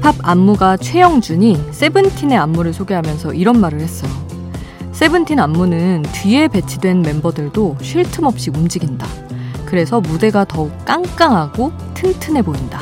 K-팝 0.00 0.16
안무가 0.22 0.76
최영준이 0.78 1.72
세븐틴의 1.72 2.36
안무를 2.38 2.72
소개하면서 2.72 3.34
이런 3.34 3.60
말을 3.60 3.80
했어요. 3.80 4.10
세븐틴 4.92 5.38
안무는 5.38 6.02
뒤에 6.12 6.48
배치된 6.48 7.02
멤버들도 7.02 7.76
쉴 7.82 8.10
틈 8.10 8.24
없이 8.24 8.50
움직인다. 8.50 9.06
그래서 9.66 10.00
무대가 10.00 10.44
더욱 10.44 10.72
깡깡하고 10.84 11.72
튼튼해 11.94 12.42
보인다. 12.42 12.80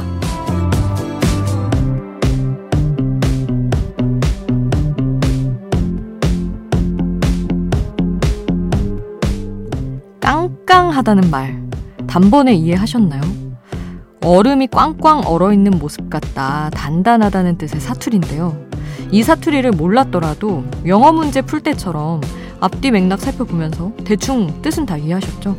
깡깡하다는 10.20 11.30
말 11.30 11.62
단번에 12.06 12.54
이해하셨나요? 12.54 13.48
얼음이 14.22 14.68
꽝꽝 14.68 15.22
얼어 15.27 15.52
있는 15.52 15.72
모습 15.78 16.10
같다, 16.10 16.70
단단하다는 16.70 17.59
뜻의 17.59 17.80
사투리인데요. 17.80 18.56
이 19.10 19.22
사투리를 19.22 19.70
몰랐더라도 19.72 20.64
영어 20.86 21.12
문제 21.12 21.40
풀 21.42 21.60
때처럼 21.60 22.20
앞뒤 22.60 22.90
맥락 22.90 23.20
살펴보면서 23.20 23.92
대충 24.04 24.60
뜻은 24.62 24.86
다 24.86 24.96
이해하셨죠? 24.96 25.56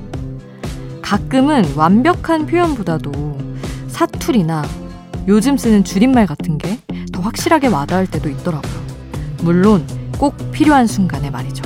가끔은 1.01 1.65
완벽한 1.75 2.45
표현보다도 2.45 3.37
사투리나 3.87 4.63
요즘 5.27 5.57
쓰는 5.57 5.83
줄임말 5.83 6.27
같은 6.27 6.57
게 6.57 6.79
더 7.19 7.25
확실하게 7.25 7.67
와닿을 7.67 8.07
때도 8.07 8.29
있더라고요. 8.29 8.73
물론 9.43 9.85
꼭 10.17 10.35
필요한 10.51 10.87
순간에 10.87 11.29
말이죠. 11.29 11.63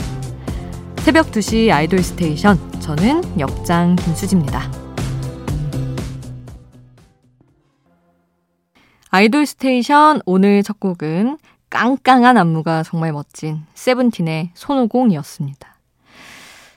새벽 0.97 1.31
2시 1.31 1.71
아이돌 1.71 2.01
스테이션 2.01 2.57
저는 2.79 3.39
역장 3.39 3.95
김수지입니다. 3.95 4.82
아이돌 9.15 9.45
스테이션 9.45 10.21
오늘 10.25 10.63
첫 10.63 10.79
곡은 10.79 11.37
깡깡한 11.69 12.35
안무가 12.35 12.81
정말 12.81 13.11
멋진 13.11 13.61
세븐틴의 13.75 14.49
손오공이었습니다. 14.55 15.75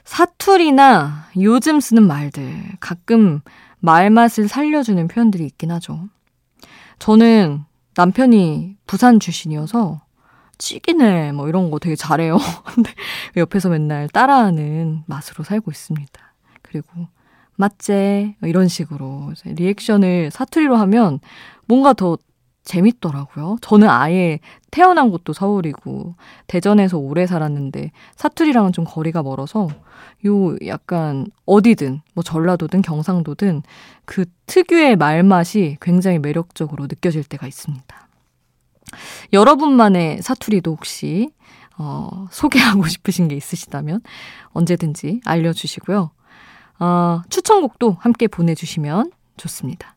사투리나 0.03 1.29
요즘 1.41 1.79
쓰는 1.79 2.05
말들, 2.05 2.53
가끔 2.79 3.41
말맛을 3.79 4.49
살려주는 4.49 5.07
표현들이 5.07 5.45
있긴 5.47 5.71
하죠. 5.71 6.09
저는 6.99 7.63
남편이 7.95 8.77
부산 8.85 9.19
출신이어서 9.19 10.01
찌기네 10.59 11.31
뭐 11.31 11.49
이런 11.49 11.71
거 11.71 11.79
되게 11.79 11.95
잘해요. 11.95 12.37
근데 12.71 12.91
옆에서 13.35 13.69
맨날 13.69 14.07
따라하는 14.09 15.01
맛으로 15.07 15.43
살고 15.43 15.71
있습니다. 15.71 16.33
그리고 16.61 17.07
맞제 17.55 18.35
이런 18.43 18.67
식으로 18.67 19.33
리액션을 19.43 20.29
사투리로 20.29 20.75
하면 20.75 21.19
뭔가 21.65 21.93
더 21.93 22.17
재밌더라고요. 22.67 23.57
저는 23.61 23.89
아예 23.89 24.39
태어난 24.71 25.09
곳도 25.09 25.33
서울이고 25.33 26.15
대전에서 26.47 26.97
오래 26.97 27.25
살았는데 27.25 27.91
사투리랑은 28.15 28.73
좀 28.73 28.85
거리가 28.85 29.23
멀어서 29.23 29.69
요 30.25 30.55
약간 30.67 31.27
어디든 31.45 32.01
뭐 32.13 32.23
전라도든 32.23 32.81
경상도든 32.81 33.63
그 34.05 34.25
특유의 34.45 34.97
말맛이 34.97 35.77
굉장히 35.81 36.19
매력적으로 36.19 36.87
느껴질 36.87 37.23
때가 37.23 37.47
있습니다. 37.47 38.07
여러분만의 39.33 40.21
사투리도 40.21 40.71
혹시 40.71 41.31
어, 41.77 42.27
소개하고 42.31 42.85
싶으신 42.87 43.27
게 43.27 43.35
있으시다면 43.35 44.01
언제든지 44.49 45.21
알려주시고요. 45.25 46.11
어, 46.79 47.21
추천곡도 47.29 47.97
함께 47.99 48.27
보내주시면 48.27 49.11
좋습니다. 49.37 49.96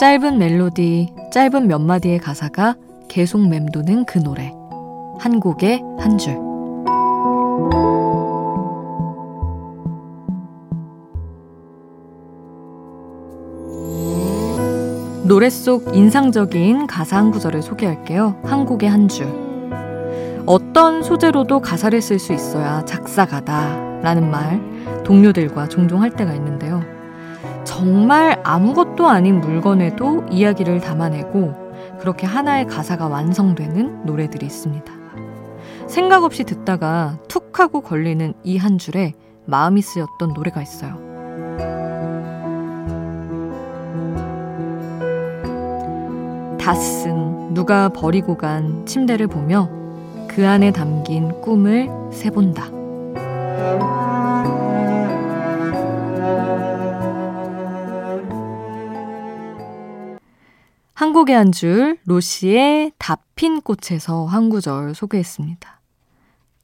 짧은 0.00 0.38
멜로디, 0.38 1.12
짧은 1.30 1.68
몇 1.68 1.78
마디의 1.78 2.20
가사가 2.20 2.74
계속 3.08 3.46
맴도는 3.46 4.06
그 4.06 4.18
노래. 4.18 4.50
한 5.18 5.40
곡의 5.40 5.82
한 5.98 6.16
줄. 6.16 6.36
노래 15.28 15.50
속 15.50 15.94
인상적인 15.94 16.86
가사 16.86 17.18
한 17.18 17.30
구절을 17.30 17.60
소개할게요. 17.60 18.40
한 18.42 18.64
곡의 18.64 18.88
한 18.88 19.06
줄. 19.06 19.26
어떤 20.46 21.02
소재로도 21.02 21.60
가사를 21.60 22.00
쓸 22.00 22.18
수 22.18 22.32
있어야 22.32 22.86
작사가다 22.86 24.00
라는 24.00 24.30
말 24.30 25.02
동료들과 25.04 25.68
종종 25.68 26.00
할 26.00 26.08
때가 26.08 26.32
있는데요. 26.32 26.99
정말 27.70 28.40
아무것도 28.42 29.08
아닌 29.08 29.40
물건에도 29.40 30.24
이야기를 30.28 30.80
담아내고 30.80 31.54
그렇게 32.00 32.26
하나의 32.26 32.66
가사가 32.66 33.06
완성되는 33.06 34.06
노래들이 34.06 34.44
있습니다. 34.44 34.92
생각 35.86 36.24
없이 36.24 36.42
듣다가 36.42 37.16
툭 37.28 37.60
하고 37.60 37.80
걸리는 37.80 38.34
이 38.42 38.58
한 38.58 38.76
줄에 38.76 39.14
마음이 39.46 39.82
쓰였던 39.82 40.32
노래가 40.34 40.60
있어요. 40.62 40.98
다쓴 46.58 47.54
누가 47.54 47.88
버리고 47.88 48.36
간 48.36 48.84
침대를 48.84 49.28
보며 49.28 49.70
그 50.28 50.46
안에 50.46 50.72
담긴 50.72 51.40
꿈을 51.40 51.88
세본다. 52.10 54.09
한국의 61.00 61.34
한 61.34 61.50
줄, 61.50 61.96
로시의 62.04 62.92
다핀 62.98 63.62
꽃에서 63.62 64.26
한 64.26 64.50
구절 64.50 64.94
소개했습니다. 64.94 65.80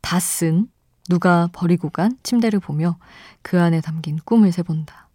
다 0.02 0.20
쓴, 0.20 0.68
누가 1.08 1.48
버리고 1.54 1.88
간 1.88 2.18
침대를 2.22 2.60
보며 2.60 2.98
그 3.40 3.58
안에 3.58 3.80
담긴 3.80 4.18
꿈을 4.22 4.52
세본다. 4.52 5.08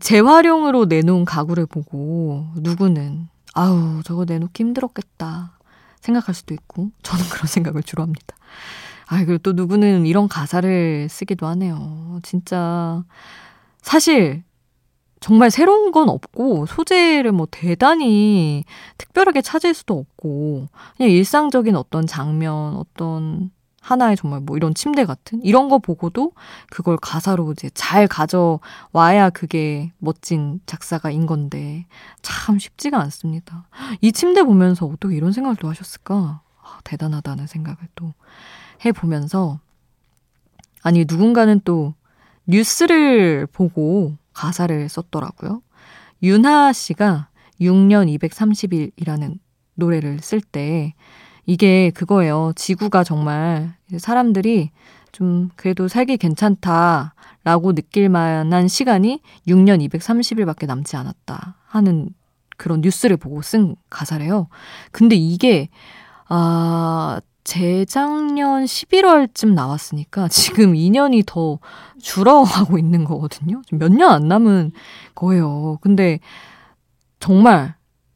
재활용으로 0.00 0.86
내놓은 0.86 1.24
가구를 1.24 1.66
보고 1.66 2.48
누구는 2.56 3.28
아우, 3.54 4.02
저거 4.02 4.24
내놓기 4.24 4.64
힘들었겠다. 4.64 5.56
생각할 6.00 6.34
수도 6.34 6.54
있고, 6.54 6.90
저는 7.04 7.24
그런 7.30 7.46
생각을 7.46 7.84
주로 7.84 8.02
합니다. 8.02 8.34
아, 9.06 9.24
그리고 9.24 9.38
또 9.38 9.52
누구는 9.52 10.06
이런 10.06 10.26
가사를 10.26 11.06
쓰기도 11.08 11.46
하네요. 11.46 12.18
진짜, 12.24 13.04
사실, 13.80 14.42
정말 15.22 15.50
새로운 15.50 15.92
건 15.92 16.08
없고, 16.08 16.66
소재를 16.66 17.32
뭐 17.32 17.46
대단히 17.50 18.64
특별하게 18.98 19.40
찾을 19.40 19.72
수도 19.72 19.98
없고, 19.98 20.68
그냥 20.96 21.10
일상적인 21.10 21.76
어떤 21.76 22.06
장면, 22.06 22.74
어떤 22.76 23.50
하나의 23.80 24.16
정말 24.16 24.40
뭐 24.40 24.56
이런 24.56 24.74
침대 24.74 25.04
같은 25.04 25.42
이런 25.42 25.68
거 25.68 25.78
보고도 25.78 26.32
그걸 26.70 26.96
가사로 26.96 27.52
이제 27.52 27.68
잘 27.74 28.06
가져와야 28.06 29.30
그게 29.30 29.92
멋진 29.98 30.60
작사가인 30.66 31.26
건데 31.26 31.86
참 32.22 32.58
쉽지가 32.60 33.00
않습니다. 33.00 33.66
이 34.00 34.12
침대 34.12 34.44
보면서 34.44 34.86
어떻게 34.86 35.16
이런 35.16 35.32
생각을 35.32 35.56
또 35.56 35.68
하셨을까? 35.68 36.42
아, 36.62 36.78
대단하다는 36.84 37.48
생각을 37.48 37.76
또 37.96 38.14
해보면서 38.84 39.58
아니 40.82 41.04
누군가는 41.08 41.60
또 41.64 41.94
뉴스를 42.46 43.48
보고 43.52 44.16
가사를 44.32 44.88
썼더라고요. 44.88 45.62
윤하 46.22 46.72
씨가 46.72 47.28
6년 47.60 48.18
230일이라는 48.18 49.38
노래를 49.74 50.20
쓸 50.20 50.40
때 50.40 50.94
이게 51.46 51.90
그거예요. 51.90 52.52
지구가 52.54 53.04
정말 53.04 53.74
사람들이 53.98 54.70
좀 55.10 55.50
그래도 55.56 55.88
살기 55.88 56.16
괜찮다라고 56.16 57.74
느낄 57.74 58.08
만한 58.08 58.68
시간이 58.68 59.20
6년 59.46 59.86
230일밖에 59.88 60.66
남지 60.66 60.96
않았다 60.96 61.56
하는 61.66 62.10
그런 62.56 62.80
뉴스를 62.80 63.16
보고 63.16 63.42
쓴 63.42 63.76
가사래요. 63.90 64.48
근데 64.92 65.16
이게 65.16 65.68
아 66.28 67.20
재작년 67.44 68.64
11월쯤 68.64 69.54
나왔으니까 69.54 70.28
지금 70.28 70.72
2년이 70.74 71.24
더 71.26 71.58
줄어가고 72.00 72.78
있는 72.78 73.04
거거든요. 73.04 73.62
몇 73.72 73.90
년 73.92 74.12
안 74.12 74.28
남은 74.28 74.72
거예요. 75.14 75.78
근데 75.80 76.20
정말 77.20 77.74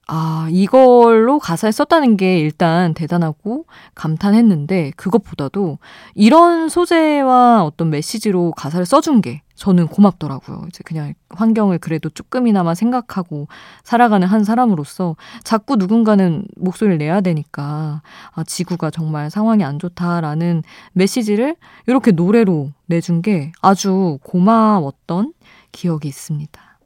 아, 0.09 0.47
이걸로 0.51 1.41
가사에 1.41 1.73
썼다는 1.73 2.17
게 2.17 2.39
일단 2.39 2.95
대단하고 2.95 3.67
감탄했는데 3.97 4.93
그것보다도 4.97 5.79
이런 6.15 6.69
소재와 6.69 7.65
어떤 7.65 7.91
메시지로 7.91 8.53
가사를 8.57 8.87
써준 8.87 9.21
게 9.21 9.43
저는 9.57 9.89
고맙더라고요. 9.89 10.65
이제 10.69 10.83
그냥 10.85 11.15
환경을 11.31 11.79
그래도 11.79 12.09
조금이나마 12.11 12.75
생각하고 12.75 13.49
살아가는 13.83 14.27
한 14.29 14.45
사람으로서 14.45 15.17
자꾸 15.43 15.77
누군가는 15.77 16.47
목소리를 16.57 16.99
내야 16.99 17.21
되니까 17.23 18.03
아, 18.33 18.45
지구가 18.45 18.91
정말 18.91 19.31
상황이 19.31 19.65
안 19.65 19.79
좋다라는 19.79 20.63
메시지를 20.93 21.57
이렇게 21.87 22.13
노래로 22.13 22.71
내준 22.87 23.23
게 23.23 23.53
아주 23.63 24.19
고마웠던 24.23 25.33
기억이 25.73 26.07
있습니다. 26.07 26.79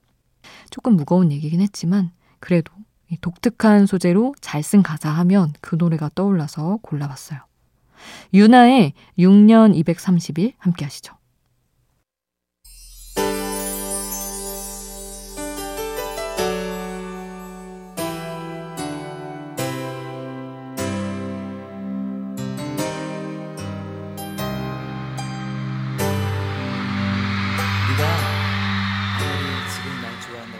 조금 0.71 0.95
무거운 0.95 1.33
얘기긴 1.33 1.61
했지만 1.61 2.13
그래도 2.39 2.73
독특한 3.21 3.87
소재로 3.87 4.35
잘 4.41 4.63
쓴 4.63 4.83
가사 4.85 5.11
하면 5.11 5.53
그 5.61 5.75
노래가 5.77 6.11
떠올라서 6.15 6.79
골라봤어요. 6.83 7.41
유나의 8.33 8.93
6년 9.19 9.75
230일 9.85 10.53
함께 10.59 10.85
하시죠. 10.85 11.20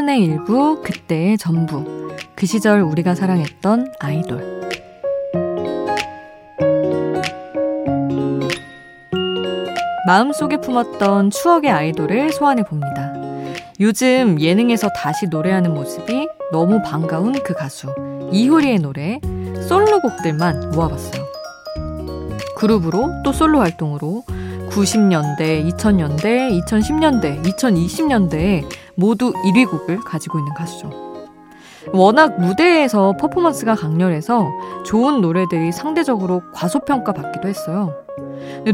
청춘의 0.00 0.20
일부, 0.24 0.80
그때의 0.82 1.36
전부. 1.36 1.84
그 2.34 2.46
시절 2.46 2.80
우리가 2.80 3.14
사랑했던 3.14 3.92
아이돌. 3.98 4.60
마음속에 10.06 10.56
품었던 10.58 11.30
추억의 11.30 11.70
아이돌을 11.70 12.32
소환해 12.32 12.62
봅니다. 12.64 13.12
요즘 13.80 14.40
예능에서 14.40 14.88
다시 14.96 15.26
노래하는 15.26 15.74
모습이 15.74 16.28
너무 16.50 16.80
반가운 16.82 17.32
그 17.42 17.52
가수 17.54 17.94
이효리의 18.32 18.78
노래 18.78 19.20
솔로곡들만 19.68 20.70
모아봤어요. 20.70 21.26
그룹으로 22.56 23.22
또 23.22 23.32
솔로 23.32 23.60
활동으로 23.60 24.24
90년대, 24.70 25.68
2000년대, 25.72 26.64
2010년대, 26.64 27.44
2020년대에 27.44 28.64
모두 29.00 29.32
1위 29.32 29.68
곡을 29.68 30.00
가지고 30.00 30.38
있는 30.38 30.54
가수죠. 30.54 30.90
워낙 31.92 32.38
무대에서 32.38 33.14
퍼포먼스가 33.18 33.74
강렬해서 33.74 34.46
좋은 34.84 35.20
노래들이 35.22 35.72
상대적으로 35.72 36.42
과소평가 36.52 37.12
받기도 37.12 37.48
했어요. 37.48 37.94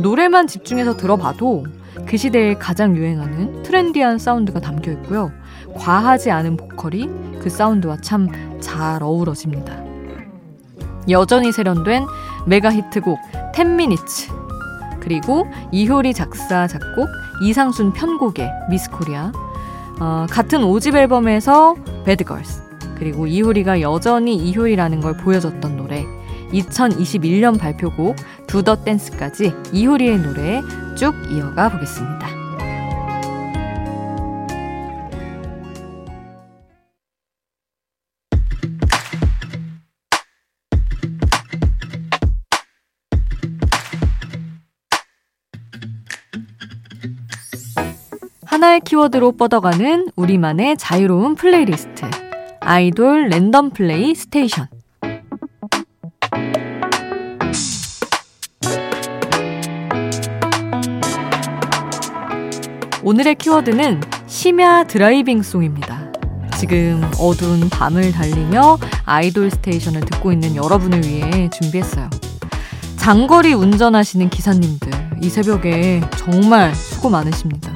노래만 0.01 0.49
집중해서 0.49 0.97
들어봐도 0.97 1.65
그 2.05 2.17
시대에 2.17 2.55
가장 2.55 2.97
유행하는 2.97 3.63
트렌디한 3.63 4.19
사운드가 4.19 4.61
담겨 4.61 4.91
있고요. 4.93 5.31
과하지 5.77 6.31
않은 6.31 6.57
보컬이 6.57 7.09
그 7.41 7.49
사운드와 7.49 7.99
참 8.03 8.29
잘 8.67 9.03
어우러집니다. 9.03 9.85
여전히 11.09 11.53
세련된 11.53 12.05
메가 12.47 12.73
히트곡 12.73 13.17
10미니츠 13.55 14.35
그리고 15.01 15.47
이효리 15.71 16.13
작사 16.13 16.67
작곡 16.67 17.09
이상순 17.43 17.93
편곡의 17.93 18.51
미스 18.69 18.91
코리아 18.91 19.31
어, 20.01 20.27
같은 20.29 20.61
5집 20.61 20.95
앨범에서 20.95 21.77
배드걸스 22.05 22.63
그리고 22.99 23.27
이효리가 23.27 23.81
여전히 23.81 24.37
이효리라는 24.37 25.01
걸 25.01 25.17
보여줬던 25.17 25.77
노래 25.77 26.05
2021년 26.53 27.59
발표곡 27.59 28.17
두더 28.47 28.85
댄스까지 28.85 29.53
이효리의 29.73 30.19
노래 30.19 30.63
쭉 30.97 31.15
이어가 31.31 31.71
보겠습니다. 31.71 32.36
하나의 48.67 48.81
키워드로 48.81 49.33
뻗어가는 49.33 50.09
우리만의 50.17 50.77
자유로운 50.77 51.37
플레이리스트. 51.37 52.05
아이돌 52.59 53.29
랜덤 53.29 53.71
플레이 53.71 54.13
station. 54.13 54.67
오늘의 63.05 63.37
키워드는 63.37 64.01
심야 64.27 64.83
driving 64.85 65.43
song입니다. 65.43 66.13
지금 66.59 67.09
어두운 67.21 67.69
밤을 67.69 68.11
달리며 68.11 68.79
아이돌 69.05 69.53
station을 69.53 70.01
듣고 70.01 70.33
있는 70.33 70.57
여러분을 70.57 71.05
위해 71.05 71.49
준비했어요. 71.51 72.11
장거리 72.97 73.55
운전하시는 73.55 74.29
기사님들, 74.29 74.91
이 75.23 75.31
새벽에 75.31 76.01
정말 76.17 76.75
수고 76.75 77.11
많으십니다. 77.11 77.76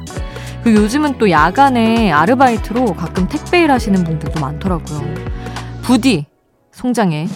그 0.63 0.75
요즘은 0.75 1.19
또 1.19 1.31
야간에 1.31 2.13
아르바이트로 2.13 2.95
가끔 2.95 3.29
택배 3.29 3.63
일 3.63 3.71
하시는 3.71 4.03
분들도 4.05 4.41
많더라고요. 4.41 5.03
부디 5.83 6.27
송장에 6.73 7.29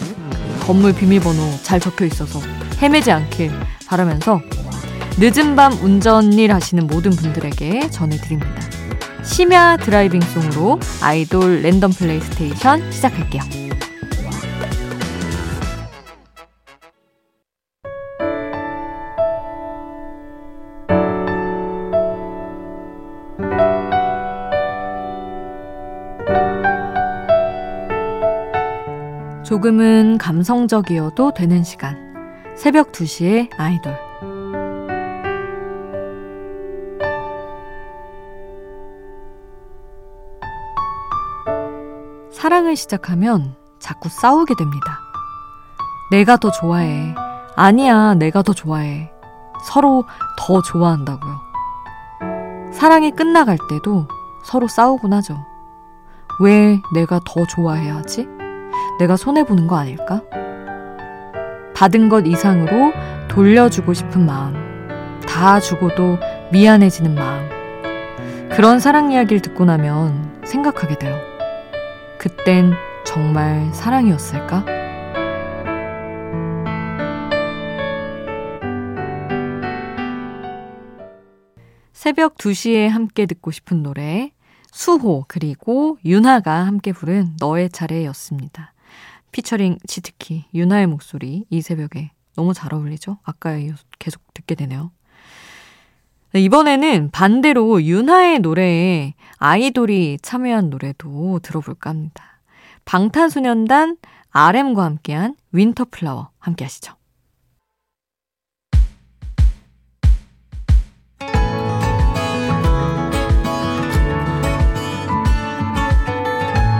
건물 0.61 0.93
비밀번호 0.93 1.57
잘 1.63 1.79
적혀 1.79 2.05
있어서 2.05 2.39
헤매지 2.81 3.11
않길 3.11 3.51
바라면서 3.87 4.41
늦은 5.17 5.55
밤 5.55 5.73
운전 5.73 6.33
일 6.33 6.53
하시는 6.53 6.85
모든 6.87 7.11
분들에게 7.11 7.89
전해드립니다. 7.89 8.61
심야 9.23 9.77
driving 9.77 10.21
song으로 10.21 10.79
아이돌 11.01 11.61
랜덤 11.61 11.91
플레이 11.91 12.19
station 12.21 12.91
시작할게요. 12.91 13.64
조금은 29.55 30.17
감성적이어도 30.17 31.33
되는 31.33 31.63
시간. 31.63 31.95
새벽 32.57 32.91
2시에 32.91 33.49
아이돌. 33.57 33.95
사랑을 42.33 42.75
시작하면 42.75 43.55
자꾸 43.79 44.09
싸우게 44.09 44.55
됩니다. 44.55 44.99
내가 46.11 46.35
더 46.35 46.51
좋아해. 46.51 47.15
아니야, 47.55 48.13
내가 48.15 48.41
더 48.41 48.51
좋아해. 48.51 49.09
서로 49.63 50.03
더 50.37 50.61
좋아한다고요. 50.63 51.33
사랑이 52.73 53.11
끝나갈 53.11 53.57
때도 53.69 54.05
서로 54.43 54.67
싸우곤 54.67 55.13
하죠. 55.13 55.37
왜 56.41 56.81
내가 56.93 57.21
더 57.23 57.45
좋아해야 57.47 57.95
하지? 57.95 58.34
내가 58.99 59.17
손해보는 59.17 59.67
거 59.67 59.77
아닐까? 59.77 60.23
받은 61.75 62.09
것 62.09 62.25
이상으로 62.25 62.93
돌려주고 63.27 63.93
싶은 63.93 64.25
마음. 64.25 64.53
다 65.27 65.59
주고도 65.59 66.17
미안해지는 66.51 67.15
마음. 67.15 67.49
그런 68.51 68.79
사랑 68.79 69.11
이야기를 69.11 69.41
듣고 69.41 69.65
나면 69.65 70.41
생각하게 70.45 70.97
돼요. 70.97 71.17
그땐 72.17 72.71
정말 73.05 73.69
사랑이었을까? 73.73 74.65
새벽 81.91 82.35
2시에 82.35 82.87
함께 82.87 83.25
듣고 83.25 83.51
싶은 83.51 83.83
노래 83.83 84.31
수호 84.71 85.25
그리고 85.27 85.97
윤하가 86.05 86.65
함께 86.65 86.91
부른 86.93 87.35
너의 87.39 87.69
차례였습니다. 87.69 88.74
피처링 89.35 89.79
치트키 89.85 90.45
윤하의 90.53 90.87
목소리 90.87 91.43
이 91.49 91.61
새벽에 91.61 92.11
너무 92.37 92.53
잘 92.53 92.73
어울리죠? 92.73 93.17
아까 93.21 93.57
계속 93.99 94.21
듣게 94.33 94.55
되네요. 94.55 94.91
네, 96.31 96.39
이번에는 96.39 97.11
반대로 97.11 97.83
윤하의 97.83 98.39
노래에 98.39 99.13
아이돌이 99.37 100.19
참여한 100.21 100.69
노래도 100.69 101.39
들어볼까 101.43 101.89
합니다. 101.89 102.39
방탄소년단 102.85 103.97
RM과 104.31 104.85
함께한 104.85 105.35
윈터플라워 105.51 106.29
함께 106.39 106.63
하시죠. 106.63 106.93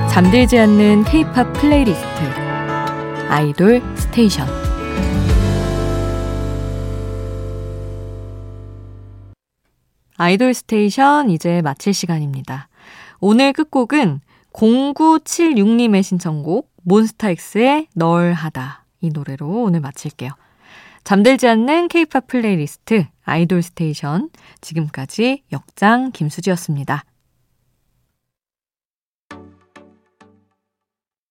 잠들지 0.09 0.57
않는 0.57 1.03
K-팝 1.03 1.51
playlist 1.51 2.34
아이돌 3.27 3.82
station 3.97 4.47
아이돌 10.15 10.53
station 10.53 11.31
이제 11.32 11.62
마칠 11.63 11.94
시간입니다. 11.94 12.70
오늘 13.20 13.51
끝곡은 13.51 14.22
0976님의 14.53 16.03
신청곡 16.03 16.72
몬스타엑스의 16.84 17.88
널 17.96 18.34
하다 18.34 18.86
이 19.01 19.10
노래로 19.10 19.63
오늘 19.63 19.82
마칠게요. 19.82 20.29
잠들지 21.03 21.48
않는 21.48 21.88
케이팝 21.88 22.27
플레이리스트 22.27 23.05
아이돌 23.24 23.63
station 23.63 24.29
지금까지 24.62 25.44
역장 25.51 26.12
김수지였습니다. 26.12 27.03